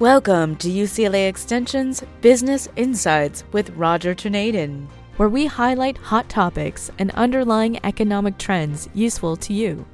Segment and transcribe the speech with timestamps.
[0.00, 7.12] Welcome to UCLA Extension's Business Insights with Roger Tornadin, where we highlight hot topics and
[7.12, 9.86] underlying economic trends useful to you.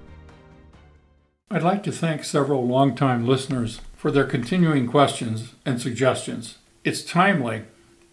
[1.50, 6.56] I'd like to thank several longtime listeners for their continuing questions and suggestions.
[6.82, 7.64] It's timely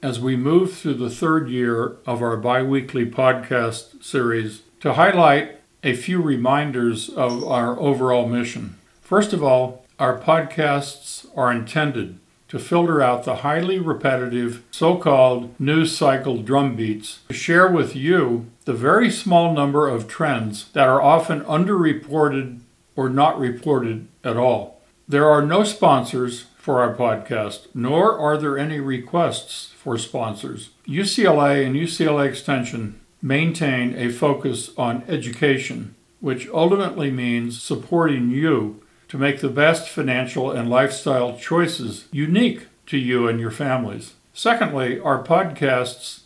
[0.03, 5.61] as we move through the third year of our bi weekly podcast series to highlight
[5.83, 8.77] a few reminders of our overall mission.
[8.99, 12.19] First of all, our podcasts are intended
[12.49, 18.45] to filter out the highly repetitive so called news cycle drumbeats, to share with you
[18.65, 22.59] the very small number of trends that are often underreported
[22.95, 24.81] or not reported at all.
[25.07, 30.69] There are no sponsors for our podcast, nor are there any requests for sponsors.
[30.87, 39.17] UCLA and UCLA Extension maintain a focus on education, which ultimately means supporting you to
[39.17, 44.13] make the best financial and lifestyle choices unique to you and your families.
[44.33, 46.21] Secondly, our podcasts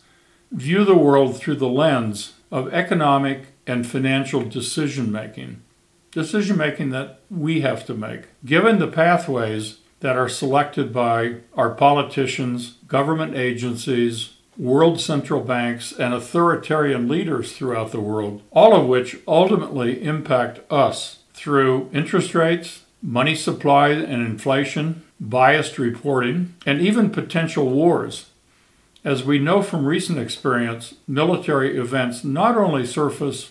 [0.50, 5.62] view the world through the lens of economic and financial decision making.
[6.10, 8.24] Decision making that we have to make.
[8.44, 16.12] Given the pathways that are selected by our politicians, government agencies, world central banks, and
[16.12, 23.34] authoritarian leaders throughout the world, all of which ultimately impact us through interest rates, money
[23.34, 28.26] supply and inflation, biased reporting, and even potential wars.
[29.04, 33.50] As we know from recent experience, military events not only surface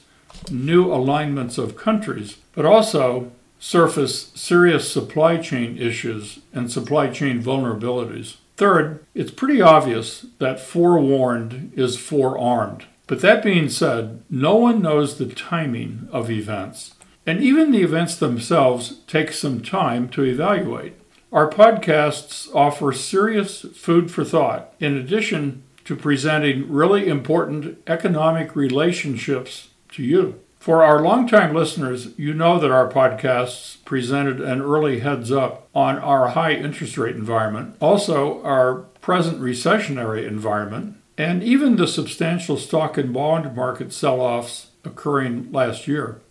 [0.50, 8.38] new alignments of countries, but also surface serious supply chain issues and supply chain vulnerabilities.
[8.58, 12.86] Third, it's pretty obvious that forewarned is forearmed.
[13.08, 16.94] But that being said, no one knows the timing of events.
[17.25, 20.94] And even the events themselves take some time to evaluate.
[21.31, 29.69] Our podcasts offer serious food for thought, in addition to presenting really important economic relationships
[29.91, 30.40] to you.
[30.59, 35.97] For our longtime listeners, you know that our podcasts presented an early heads up on
[35.97, 42.97] our high interest rate environment, also our present recessionary environment, and even the substantial stock
[42.97, 46.22] and bond market sell offs occurring last year.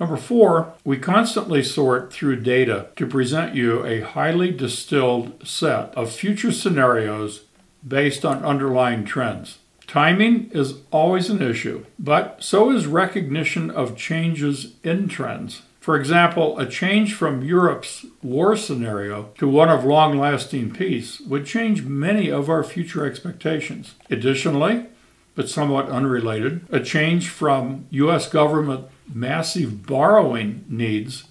[0.00, 6.10] Number four, we constantly sort through data to present you a highly distilled set of
[6.10, 7.44] future scenarios
[7.86, 9.58] based on underlying trends.
[9.86, 15.62] Timing is always an issue, but so is recognition of changes in trends.
[15.80, 21.44] For example, a change from Europe's war scenario to one of long lasting peace would
[21.44, 23.94] change many of our future expectations.
[24.10, 24.86] Additionally,
[25.34, 28.28] but somewhat unrelated, a change from U.S.
[28.28, 31.24] government massive borrowing needs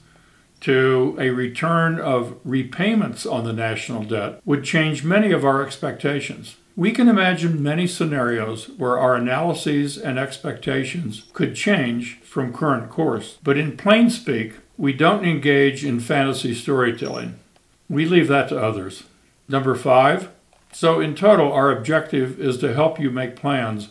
[0.62, 6.57] to a return of repayments on the national debt would change many of our expectations.
[6.75, 13.38] We can imagine many scenarios where our analyses and expectations could change from current course.
[13.44, 17.40] But in plain speak, we don't engage in fantasy storytelling.
[17.90, 19.03] We leave that to others.
[19.47, 20.29] Number five,
[20.72, 23.90] so in total, our objective is to help you make plans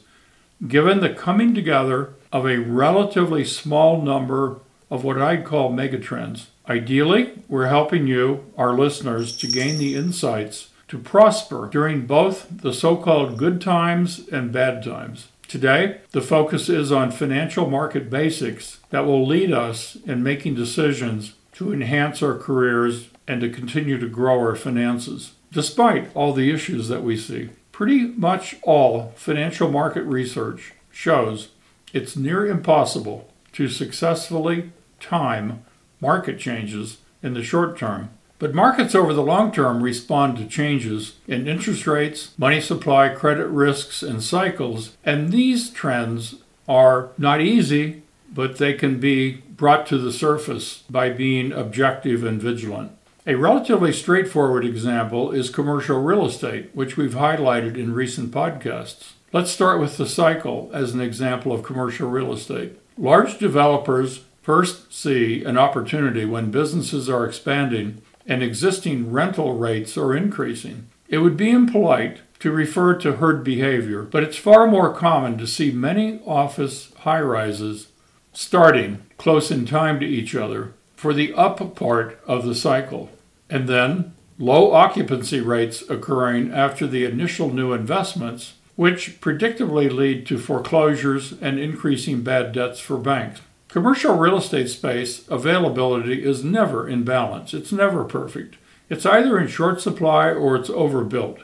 [0.67, 6.47] given the coming together of a relatively small number of what I'd call megatrends.
[6.69, 12.73] Ideally, we're helping you, our listeners, to gain the insights to prosper during both the
[12.73, 15.29] so called good times and bad times.
[15.47, 21.35] Today, the focus is on financial market basics that will lead us in making decisions
[21.53, 26.89] to enhance our careers and to continue to grow our finances, despite all the issues
[26.89, 27.51] that we see.
[27.73, 31.49] Pretty much all financial market research shows
[31.93, 35.65] it's near impossible to successfully time
[36.01, 38.11] market changes in the short term.
[38.39, 43.49] But markets over the long term respond to changes in interest rates, money supply, credit
[43.49, 44.97] risks, and cycles.
[45.05, 46.37] And these trends
[46.69, 52.41] are not easy, but they can be brought to the surface by being objective and
[52.41, 52.93] vigilant.
[53.27, 59.15] A relatively straightforward example is commercial real estate, which we've highlighted in recent podcasts.
[59.31, 62.79] Let's start with the cycle as an example of commercial real estate.
[62.97, 70.17] Large developers first see an opportunity when businesses are expanding and existing rental rates are
[70.17, 70.89] increasing.
[71.11, 75.47] It would be impolite to refer to herd behavior, but it's far more common to
[75.47, 77.89] see many office high rises
[78.33, 83.11] starting close in time to each other for the up part of the cycle,
[83.51, 90.39] and then low occupancy rates occurring after the initial new investments which predictably lead to
[90.39, 93.41] foreclosures and increasing bad debts for banks.
[93.67, 98.55] Commercial real estate space availability is never in balance, it's never perfect.
[98.89, 101.41] It's either in short supply or it's overbuilt.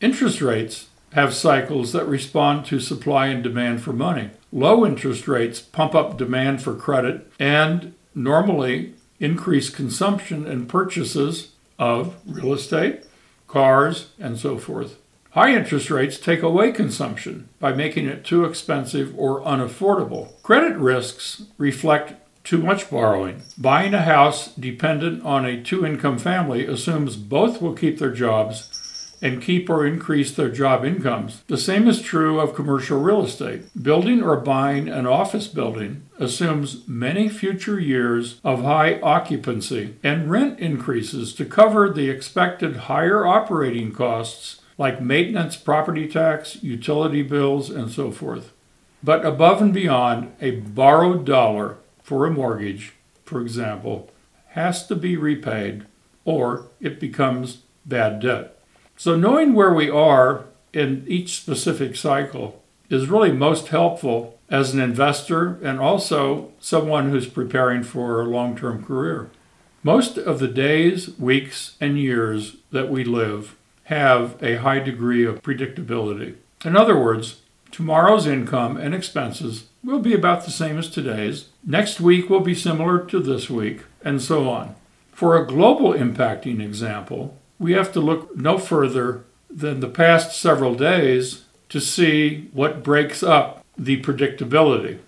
[0.00, 4.30] Interest rates have cycles that respond to supply and demand for money.
[4.52, 11.50] Low interest rates pump up demand for credit and normally increase consumption and purchases
[11.80, 13.02] of real estate,
[13.48, 14.98] cars, and so forth.
[15.36, 20.30] High interest rates take away consumption by making it too expensive or unaffordable.
[20.42, 23.42] Credit risks reflect too much borrowing.
[23.58, 29.12] Buying a house dependent on a two income family assumes both will keep their jobs
[29.20, 31.42] and keep or increase their job incomes.
[31.48, 33.64] The same is true of commercial real estate.
[33.82, 40.58] Building or buying an office building assumes many future years of high occupancy and rent
[40.60, 47.90] increases to cover the expected higher operating costs like maintenance, property tax, utility bills, and
[47.90, 48.52] so forth.
[49.02, 52.94] But above and beyond, a borrowed dollar for a mortgage,
[53.24, 54.10] for example,
[54.48, 55.86] has to be repaid
[56.24, 58.58] or it becomes bad debt.
[58.96, 64.80] So, knowing where we are in each specific cycle is really most helpful as an
[64.80, 69.30] investor and also someone who's preparing for a long term career.
[69.82, 73.55] Most of the days, weeks, and years that we live
[73.86, 76.34] have a high degree of predictability.
[76.64, 82.00] In other words, tomorrow's income and expenses will be about the same as today's, next
[82.00, 84.74] week will be similar to this week, and so on.
[85.12, 90.74] For a global impacting example, we have to look no further than the past several
[90.74, 94.98] days to see what breaks up the predictability.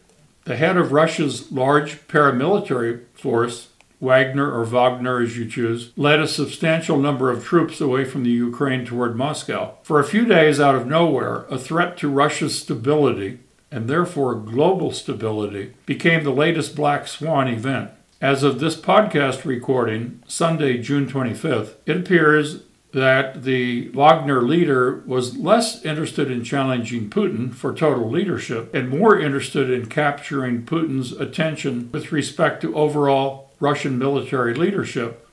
[0.44, 3.68] The head of Russia's large paramilitary force,
[4.00, 8.30] Wagner or Wagner as you choose, led a substantial number of troops away from the
[8.30, 9.74] Ukraine toward Moscow.
[9.82, 13.40] For a few days out of nowhere, a threat to Russia's stability,
[13.70, 17.90] and therefore global stability, became the latest black swan event.
[18.20, 22.62] As of this podcast recording, Sunday, June 25th, it appears
[22.92, 29.18] that the Wagner leader was less interested in challenging Putin for total leadership and more
[29.18, 35.26] interested in capturing Putin's attention with respect to overall Russian military leadership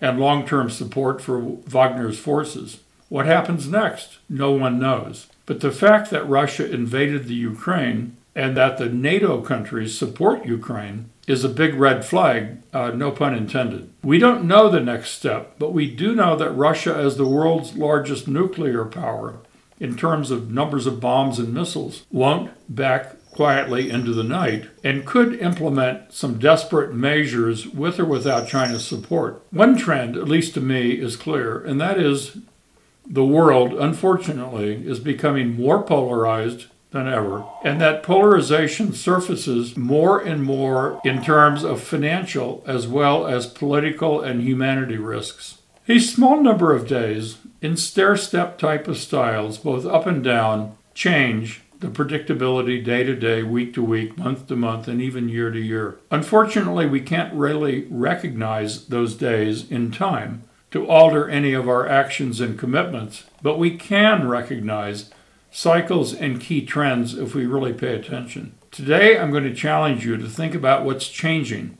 [0.00, 2.80] and long term support for Wagner's forces.
[3.08, 4.18] What happens next?
[4.28, 5.28] No one knows.
[5.46, 11.08] But the fact that Russia invaded the Ukraine and that the NATO countries support Ukraine
[11.26, 13.90] is a big red flag, uh, no pun intended.
[14.02, 17.74] We don't know the next step, but we do know that Russia, as the world's
[17.76, 19.38] largest nuclear power,
[19.80, 25.06] in terms of numbers of bombs and missiles, won't back quietly into the night and
[25.06, 29.42] could implement some desperate measures with or without China's support.
[29.50, 32.38] One trend, at least to me, is clear, and that is
[33.06, 40.42] the world, unfortunately, is becoming more polarized than ever, and that polarization surfaces more and
[40.42, 45.58] more in terms of financial as well as political and humanity risks.
[45.88, 50.76] A small number of days, in stair step type of styles, both up and down,
[50.94, 55.50] change the predictability day to day, week to week, month to month, and even year
[55.50, 55.98] to year.
[56.10, 62.40] Unfortunately, we can't really recognize those days in time to alter any of our actions
[62.40, 65.10] and commitments, but we can recognize
[65.50, 68.54] cycles and key trends if we really pay attention.
[68.70, 71.78] Today, I'm going to challenge you to think about what's changing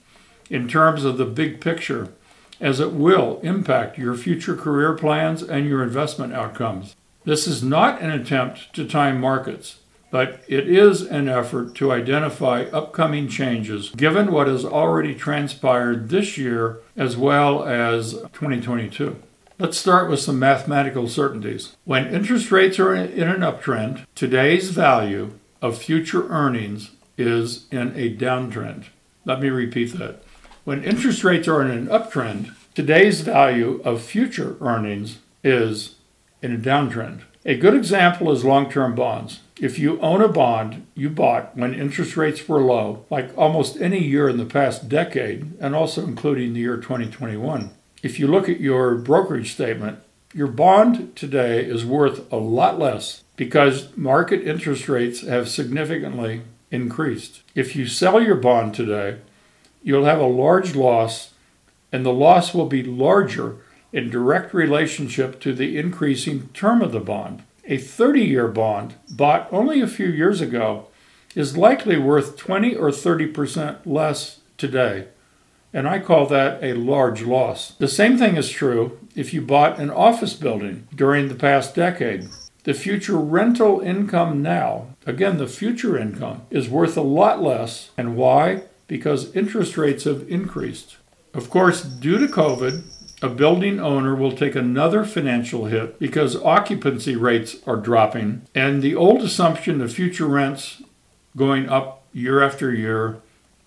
[0.49, 2.13] in terms of the big picture,
[2.61, 6.97] as it will impact your future career plans and your investment outcomes.
[7.25, 9.81] This is not an attempt to time markets,
[10.17, 16.39] but it is an effort to identify upcoming changes given what has already transpired this
[16.39, 19.15] year as well as 2022.
[19.59, 21.77] Let's start with some mathematical certainties.
[21.85, 28.17] When interest rates are in an uptrend, today's value of future earnings is in a
[28.17, 28.85] downtrend.
[29.27, 30.23] Let me repeat that.
[30.65, 35.97] When interest rates are in an uptrend, today's value of future earnings is
[36.41, 37.25] in a downtrend.
[37.45, 39.41] A good example is long term bonds.
[39.59, 44.05] If you own a bond you bought when interest rates were low, like almost any
[44.05, 47.71] year in the past decade, and also including the year 2021,
[48.03, 50.01] if you look at your brokerage statement,
[50.35, 57.41] your bond today is worth a lot less because market interest rates have significantly increased.
[57.55, 59.21] If you sell your bond today,
[59.83, 61.33] you'll have a large loss,
[61.91, 63.57] and the loss will be larger
[63.91, 67.43] in direct relationship to the increasing term of the bond.
[67.67, 70.89] A 30 year bond bought only a few years ago
[71.35, 75.09] is likely worth 20 or 30% less today
[75.77, 77.73] and I call that a large loss.
[77.73, 82.29] The same thing is true if you bought an office building during the past decade.
[82.65, 87.91] The future rental income now, again, the future income, is worth a lot less.
[87.99, 88.63] And why?
[88.89, 90.97] Because interest rates have increased.
[91.35, 92.83] Of course, due to COVID
[93.23, 98.95] a building owner will take another financial hit because occupancy rates are dropping and the
[98.95, 100.83] old assumption of future rents
[101.37, 103.21] going up year after year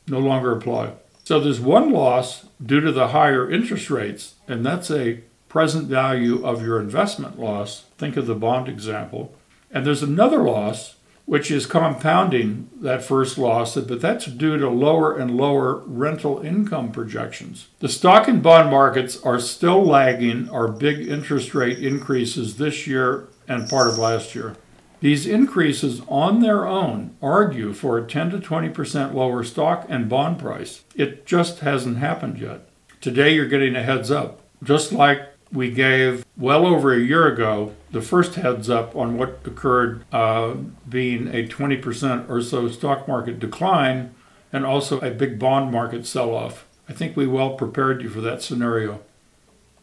[0.08, 0.94] no longer apply.
[1.24, 6.46] So there's one loss due to the higher interest rates, and that's a present value
[6.46, 7.86] of your investment loss.
[7.98, 9.36] Think of the bond example.
[9.72, 10.96] And there's another loss,
[11.30, 16.92] which is compounding that first loss, but that's due to lower and lower rental income
[16.92, 17.68] projections.
[17.82, 23.28] The stock and bond markets are still lagging our big interest rate increases this year
[23.48, 24.56] and part of last year.
[25.02, 30.40] These increases on their own argue for a 10 to 20% lower stock and bond
[30.40, 30.82] price.
[30.96, 32.68] It just hasn't happened yet.
[33.02, 34.42] Today you're getting a heads up.
[34.64, 39.40] Just like we gave well over a year ago the first heads up on what
[39.46, 40.54] occurred uh,
[40.88, 44.14] being a 20% or so stock market decline
[44.54, 46.66] and also a big bond market sell off.
[46.88, 49.02] I think we well prepared you for that scenario.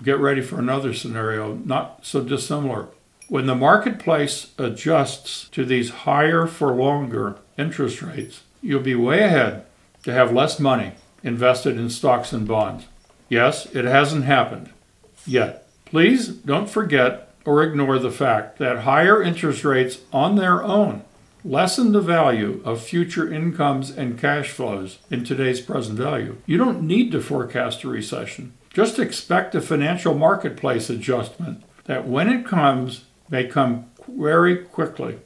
[0.02, 2.88] Get ready for another scenario, not so dissimilar.
[3.28, 9.64] When the marketplace adjusts to these higher for longer interest rates, you'll be way ahead
[10.04, 10.92] to have less money
[11.24, 12.86] invested in stocks and bonds.
[13.28, 14.70] Yes, it hasn't happened
[15.26, 15.68] yet.
[15.84, 21.04] Please don't forget or ignore the fact that higher interest rates on their own
[21.46, 26.36] lessen the value of future incomes and cash flows in today's present value.
[26.44, 28.52] You don't need to forecast a recession.
[28.74, 35.18] Just expect a financial marketplace adjustment that when it comes, may come very quickly.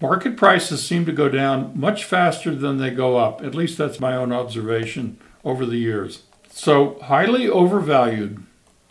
[0.00, 3.42] Market prices seem to go down much faster than they go up.
[3.42, 6.22] At least that's my own observation over the years.
[6.50, 8.42] So, highly overvalued,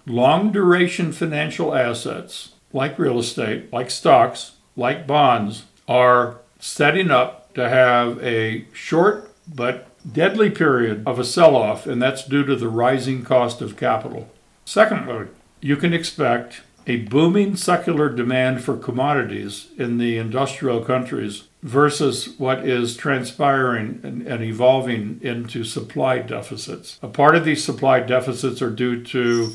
[0.09, 7.69] long duration financial assets like real estate, like stocks, like bonds are setting up to
[7.69, 12.69] have a short but deadly period of a sell off, and that's due to the
[12.69, 14.29] rising cost of capital.
[14.65, 15.27] Secondly,
[15.61, 22.67] you can expect a booming secular demand for commodities in the industrial countries versus what
[22.67, 26.97] is transpiring and, and, evolving into supply deficits.
[27.01, 29.53] A part of these supply deficits are due to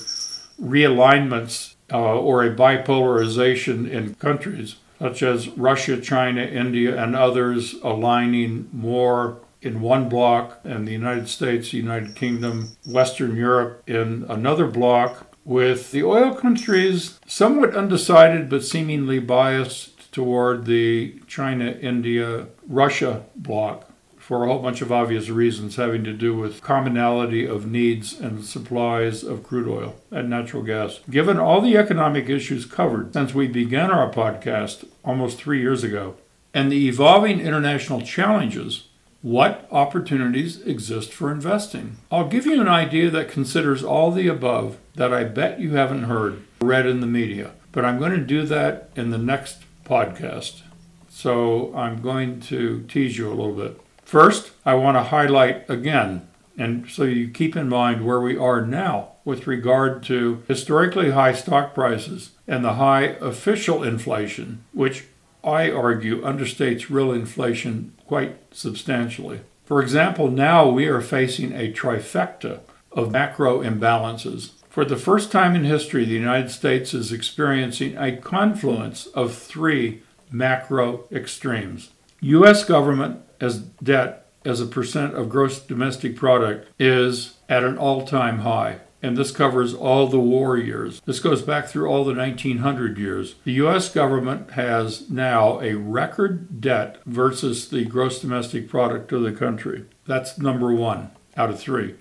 [0.65, 8.69] realignments uh, or a bipolarization in countries such as Russia, China, India, and others aligning
[8.73, 15.27] more in one block, and the United States, United Kingdom, Western Europe in another block,
[15.45, 23.91] with the oil countries somewhat undecided but seemingly biased toward the China, India, Russia bloc
[24.25, 28.43] for a whole bunch of obvious reasons having to do with commonality of needs and
[28.43, 31.01] supplies of crude oil and natural gas.
[31.11, 36.17] Given all the economic issues covered since we began our podcast almost three years ago,
[36.55, 38.89] and the evolving international challenges
[39.21, 41.97] what opportunities exist for investing?
[42.11, 46.05] I'll give you an idea that considers all the above that I bet you haven't
[46.05, 50.63] heard read in the media, but I'm going to do that in the next podcast.
[51.11, 53.81] So I'm going to tease you a little bit.
[54.15, 58.65] First, I want to highlight again, and so you keep in mind where we are
[58.65, 65.07] now with regard to historically high stock prices and the high official inflation, which
[65.43, 69.41] I argue understates real inflation quite substantially.
[69.65, 72.61] For example, now we are facing a trifecta
[72.93, 74.53] of macro imbalances.
[74.71, 80.05] For the first time in history, the United States is experiencing a confluence of three
[80.31, 81.91] macro extremes.
[82.25, 82.65] U.S.
[82.65, 88.41] government as debt as a percent of gross domestic product is at an all time
[88.41, 91.03] high and this covers all the war years.
[91.05, 93.35] This goes back through all the 1900 years.
[93.45, 93.91] The U.S.
[93.91, 99.85] government has now a record debt versus the gross domestic product of the country.
[100.07, 101.97] That's number one out of three.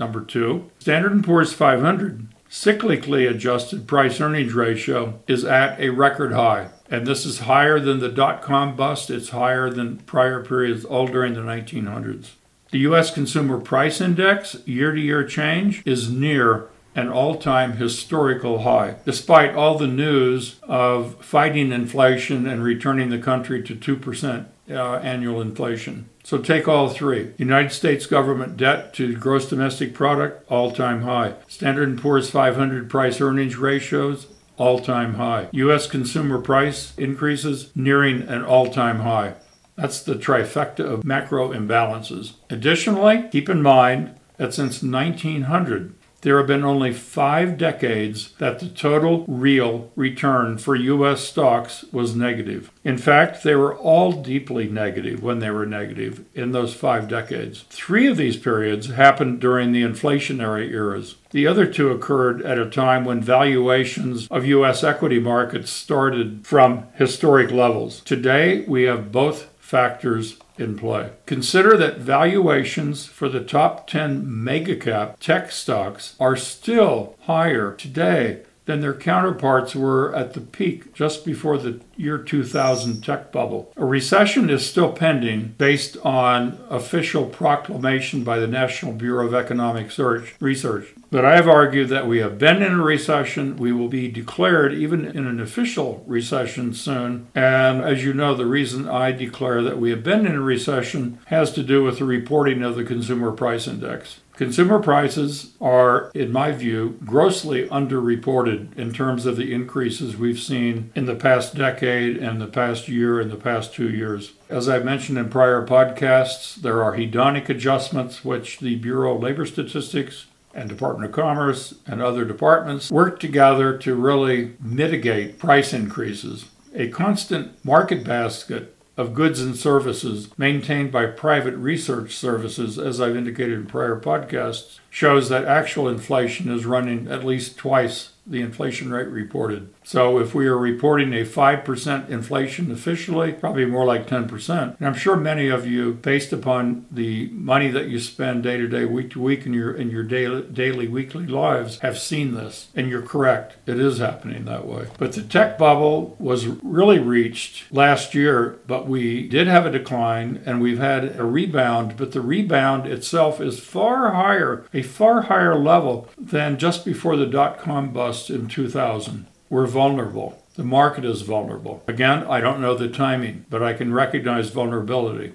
[0.00, 6.32] Number two, Standard & Poor's 500 cyclically adjusted price earnings ratio is at a record
[6.32, 6.70] high.
[6.90, 11.06] And this is higher than the dot com bust, it's higher than prior periods all
[11.06, 12.30] during the 1900s.
[12.70, 13.10] The U.S.
[13.10, 19.54] Consumer Price Index year to year change is near an all time historical high, despite
[19.54, 26.08] all the news of fighting inflation and returning the country to 2% uh, annual inflation.
[26.24, 27.32] So take all three.
[27.38, 31.34] United States government debt to gross domestic product, all time high.
[31.46, 34.26] Standard & Poor's 500 price earnings ratios,
[34.58, 35.48] all time high.
[35.52, 35.86] U.S.
[35.86, 39.34] consumer price increases nearing an all time high.
[39.76, 42.32] That's the trifecta of macro imbalances.
[42.50, 48.68] Additionally, keep in mind that since 1900, there have been only five decades that the
[48.68, 51.22] total real return for U.S.
[51.22, 52.72] stocks was negative.
[52.82, 57.64] In fact, they were all deeply negative when they were negative in those five decades.
[57.70, 61.16] Three of these periods happened during the inflationary eras.
[61.30, 64.82] The other two occurred at a time when valuations of U.S.
[64.82, 68.00] equity markets started from historic levels.
[68.00, 71.10] Today, we have both factors in play.
[71.26, 78.82] Consider that valuations for the top 10 megacap tech stocks are still higher today than
[78.82, 83.72] their counterparts were at the peak just before the year 2000 tech bubble.
[83.78, 89.90] A recession is still pending based on official proclamation by the National Bureau of Economic
[90.38, 90.94] Research.
[91.10, 93.56] But I have argued that we have been in a recession.
[93.56, 97.28] We will be declared even in an official recession soon.
[97.34, 101.20] And as you know, the reason I declare that we have been in a recession
[101.28, 104.20] has to do with the reporting of the Consumer Price Index.
[104.38, 110.92] Consumer prices are, in my view, grossly underreported in terms of the increases we've seen
[110.94, 114.34] in the past decade and the past year and the past two years.
[114.48, 119.44] As I've mentioned in prior podcasts, there are hedonic adjustments, which the Bureau of Labor
[119.44, 126.44] Statistics and Department of Commerce and other departments work together to really mitigate price increases.
[126.76, 133.16] A constant market basket of goods and services maintained by private research services, as I've
[133.16, 138.92] indicated in prior podcasts, shows that actual inflation is running at least twice the inflation
[138.92, 139.72] rate reported.
[139.88, 144.76] So if we are reporting a 5% inflation officially, probably more like 10%.
[144.78, 148.68] And I'm sure many of you, based upon the money that you spend day to
[148.68, 152.68] day, week to week in your in your daily, daily weekly lives, have seen this.
[152.76, 153.56] And you're correct.
[153.66, 154.88] It is happening that way.
[154.98, 160.42] But the tech bubble was really reached last year, but we did have a decline
[160.44, 165.58] and we've had a rebound, but the rebound itself is far higher, a far higher
[165.58, 169.24] level than just before the dot com bust in 2000.
[169.50, 170.42] We're vulnerable.
[170.54, 171.82] The market is vulnerable.
[171.86, 175.32] Again, I don't know the timing, but I can recognize vulnerability.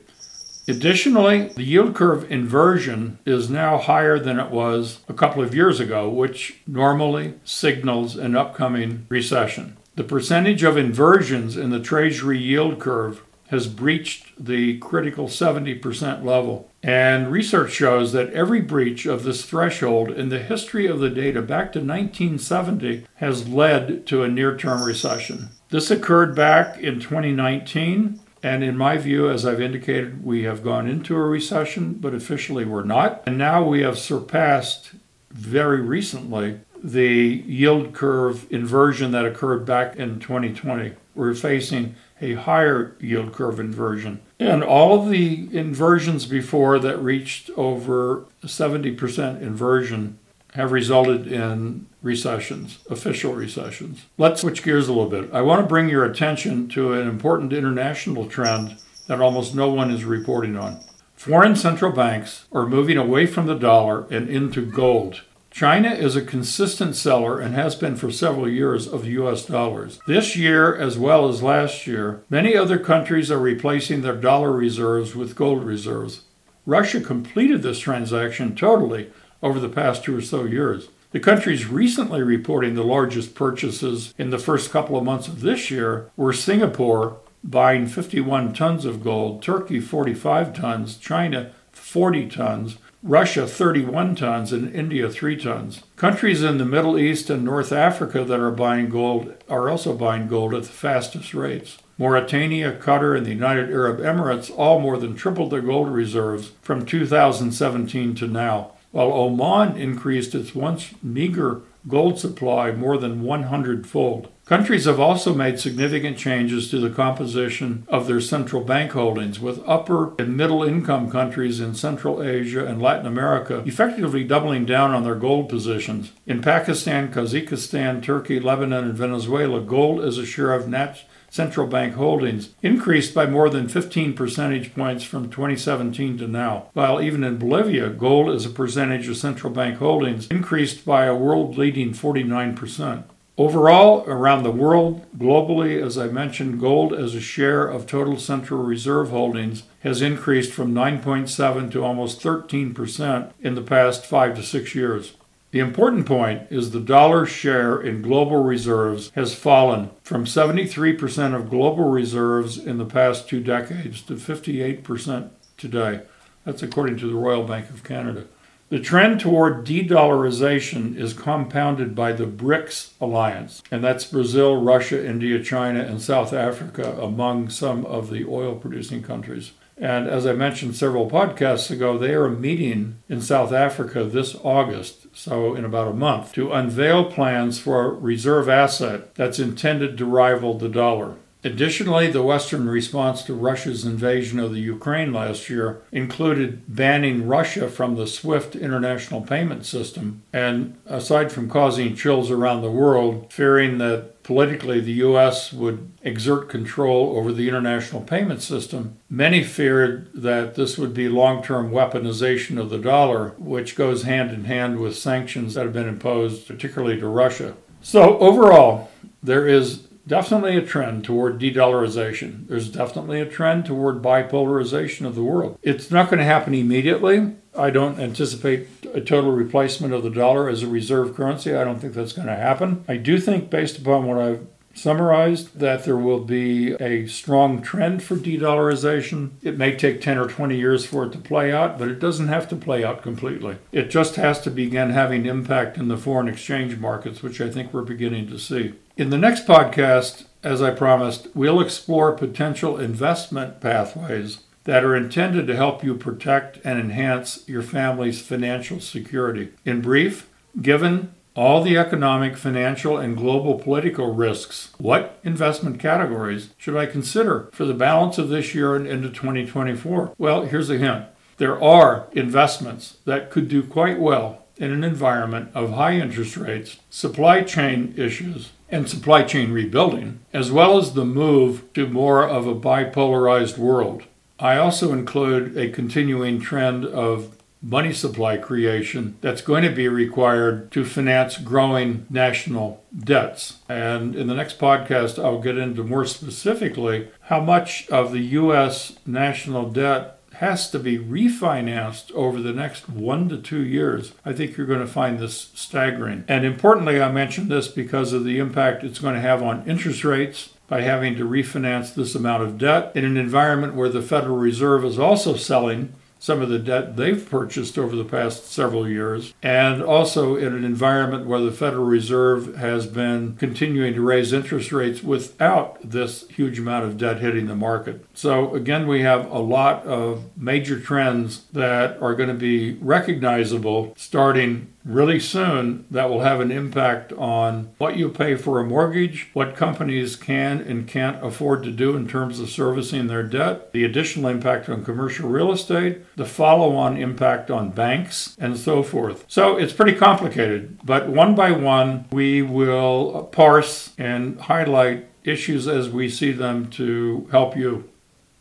[0.68, 5.80] Additionally, the yield curve inversion is now higher than it was a couple of years
[5.80, 9.76] ago, which normally signals an upcoming recession.
[9.96, 16.70] The percentage of inversions in the Treasury yield curve has breached the critical 70% level.
[16.84, 21.42] And research shows that every breach of this threshold in the history of the data
[21.42, 25.50] back to 1970 has led to a near term recession.
[25.70, 28.20] This occurred back in 2019.
[28.44, 32.66] And in my view, as I've indicated, we have gone into a recession, but officially
[32.66, 33.24] we're not.
[33.26, 34.92] And now we have surpassed
[35.32, 40.92] very recently the yield curve inversion that occurred back in 2020.
[41.16, 44.22] We're facing a higher yield curve inversion.
[44.44, 50.20] And all of the inversions before that reached over 70% inversion
[50.54, 54.06] have resulted in recessions, official recessions.
[54.18, 55.34] Let's switch gears a little bit.
[55.34, 58.78] I want to bring your attention to an important international trend
[59.08, 60.82] that almost no one is reporting on.
[61.16, 65.22] Foreign central banks are moving away from the dollar and into gold.
[65.54, 70.00] China is a consistent seller and has been for several years of US dollars.
[70.08, 75.16] This year, as well as last year, many other countries are replacing their dollar reserves
[75.16, 76.22] with gold reserves.
[76.66, 79.12] Russia completed this transaction totally
[79.44, 80.90] over the past two or so years.
[81.12, 85.70] The countries recently reporting the largest purchases in the first couple of months of this
[85.70, 93.46] year were Singapore buying 51 tons of gold, Turkey 45 tons, China 40 tons, Russia
[93.46, 95.84] 31 tons, and India 3 tons.
[95.98, 100.30] Countries in the Middle East and North Africa that are buying gold are also buying
[100.30, 101.80] gold at the fastest rates.
[101.98, 106.86] Mauritania, Qatar, and the United Arab Emirates all more than tripled their gold reserves from
[106.86, 114.30] 2017 to now, while Oman increased its once meager gold supply more than 100 fold.
[114.46, 119.64] Countries have also made significant changes to the composition of their central bank holdings, with
[119.66, 125.04] upper and middle income countries in Central Asia and Latin America effectively doubling down on
[125.04, 126.12] their gold positions.
[126.26, 131.96] In Pakistan, Kazakhstan, Turkey, Lebanon, and Venezuela, gold as a share of net central bank
[131.96, 137.40] holdings increased by more than 15 percentage points from 2017 to now, while even in
[137.40, 143.06] Bolivia, gold as a percentage of central bank holdings increased by a world leading 49%.
[143.36, 148.62] Overall, around the world, globally, as I mentioned, gold as a share of total Central
[148.62, 154.76] Reserve holdings has increased from 9.7 to almost 13% in the past five to six
[154.76, 155.14] years.
[155.54, 161.52] The important point is the dollar share in global reserves has fallen from 73% of
[161.52, 166.02] global reserves in the past two decades to 58% today.
[166.44, 168.26] That's according to the Royal Bank of Canada.
[168.70, 175.06] The trend toward de dollarization is compounded by the BRICS alliance, and that's Brazil, Russia,
[175.06, 179.52] India, China, and South Africa among some of the oil producing countries.
[179.78, 185.08] And as I mentioned several podcasts ago, they are meeting in South Africa this August,
[185.14, 190.06] so in about a month, to unveil plans for a reserve asset that's intended to
[190.06, 191.16] rival the dollar.
[191.46, 197.68] Additionally, the Western response to Russia's invasion of the Ukraine last year included banning Russia
[197.68, 203.78] from the SWIFT international payment system, and aside from causing chills around the world, fearing
[203.80, 205.52] that politically the U.S.
[205.52, 211.44] would exert control over the international payment system, many feared that this would be long
[211.44, 215.90] term weaponization of the dollar, which goes hand in hand with sanctions that have been
[215.90, 217.56] imposed, particularly to Russia.
[217.82, 218.90] So, overall,
[219.22, 222.48] there is definitely a trend toward de dollarization.
[222.48, 225.58] There's definitely a trend toward bipolarization of the world.
[225.62, 227.36] It's not going to happen immediately.
[227.58, 231.56] I don't anticipate a total replacement of the dollar as a reserve currency.
[231.56, 232.84] I don't think that's going to happen.
[232.88, 238.02] I do think, based upon what I've summarized that there will be a strong trend
[238.02, 239.32] for de dollarization.
[239.42, 242.28] It may take 10 or 20 years for it to play out, but it doesn't
[242.28, 243.58] have to play out completely.
[243.72, 247.74] It just has to begin having impact in the foreign exchange markets, which I think
[247.74, 248.74] we're beginning to see.
[248.96, 255.48] In the next podcast, as I promised, we'll explore potential investment pathways that are intended
[255.48, 259.50] to help you protect and enhance your family's financial security.
[259.66, 260.30] In brief,
[260.62, 267.50] given all the economic, financial, and global political risks, what investment categories should I consider
[267.52, 270.14] for the balance of this year and into 2024?
[270.20, 271.06] Well, here's a hint.
[271.38, 276.78] There are investments that could do quite well in an environment of high interest rates,
[276.92, 282.48] supply chain issues, and supply chain rebuilding, as well as the move to more of
[282.48, 284.02] a bipolarized world.
[284.40, 290.72] I also include a continuing trend of money supply creation that's going to be required
[290.72, 293.60] to finance growing national debts.
[293.70, 298.98] And in the next podcast, I'll get into more specifically how much of the U.S.
[299.06, 304.58] national debt has to be refinanced over the next one to two years, I think
[304.58, 306.26] you're going to find this staggering.
[306.28, 310.04] And importantly, I mention this because of the impact it's going to have on interest
[310.04, 314.36] rates by having to refinance this amount of debt in an environment where the Federal
[314.36, 319.34] Reserve is also selling some of the debt they've purchased over the past several years,
[319.44, 324.72] and also in an environment where the Federal Reserve has been continuing to raise interest
[324.72, 328.06] rates without this huge amount of debt hitting the market.
[328.14, 333.94] So, again, we have a lot of major trends that are going to be recognizable
[333.98, 339.30] starting really soon that will have an impact on what you pay for a mortgage,
[339.34, 343.84] what companies can and can't afford to do in terms of servicing their debt, the
[343.84, 349.26] additional impact on commercial real estate, the follow on impact on banks, and so forth.
[349.28, 355.90] So it's pretty complicated, but one by one, we will parse and highlight issues as
[355.90, 357.90] we see them to help you.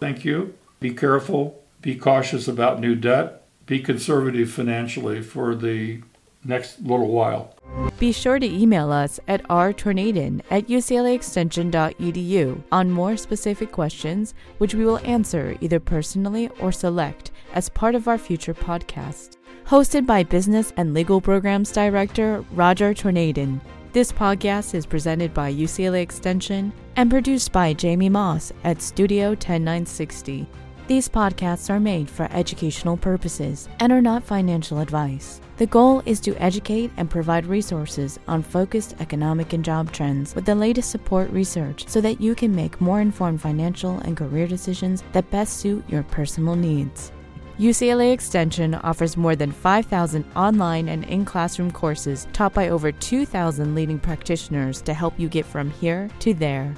[0.01, 0.55] Thank you.
[0.81, 1.63] Be careful.
[1.81, 3.43] Be cautious about new debt.
[3.67, 6.03] Be conservative financially for the
[6.45, 7.55] next little while.
[7.99, 14.85] Be sure to email us at rtornadin at uclaextension.edu on more specific questions, which we
[14.85, 19.37] will answer either personally or select as part of our future podcast.
[19.67, 23.61] Hosted by Business and Legal Programs Director Roger Tornadin,
[23.93, 30.47] this podcast is presented by UCLA Extension and produced by Jamie Moss at Studio 10960.
[30.89, 35.41] These podcasts are made for educational purposes and are not financial advice.
[35.57, 40.45] The goal is to educate and provide resources on focused economic and job trends with
[40.45, 45.05] the latest support research so that you can make more informed financial and career decisions
[45.13, 47.13] that best suit your personal needs.
[47.61, 53.77] UCLA Extension offers more than 5,000 online and in classroom courses taught by over 2,000
[53.77, 56.75] leading practitioners to help you get from here to there.